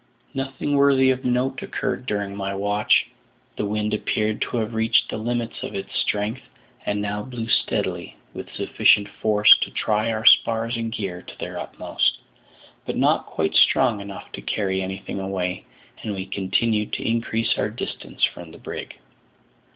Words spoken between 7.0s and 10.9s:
now blew steadily, with sufficient force to try our spars